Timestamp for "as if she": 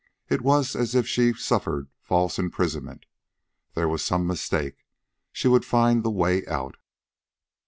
0.75-1.31